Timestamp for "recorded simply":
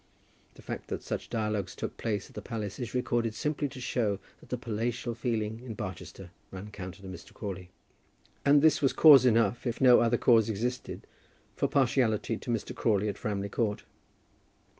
2.95-3.69